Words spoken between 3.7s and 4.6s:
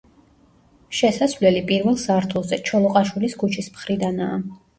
მხრიდანაა.